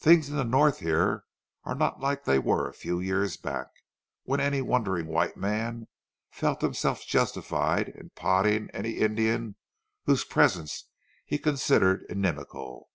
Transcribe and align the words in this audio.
Things 0.00 0.28
in 0.28 0.34
the 0.34 0.42
North 0.42 0.80
here 0.80 1.22
are 1.62 1.76
not 1.76 2.00
like 2.00 2.24
they 2.24 2.40
were 2.40 2.68
a 2.68 2.74
few 2.74 2.98
years 2.98 3.36
back, 3.36 3.68
when 4.24 4.40
any 4.40 4.60
wandering 4.60 5.06
white 5.06 5.36
man 5.36 5.86
felt 6.32 6.60
himself 6.60 7.06
justified 7.06 7.88
in 7.88 8.10
potting 8.16 8.68
any 8.70 8.94
Indian 8.98 9.54
whose 10.06 10.24
presence 10.24 10.88
he 11.24 11.38
considered 11.38 12.04
inimical. 12.08 12.90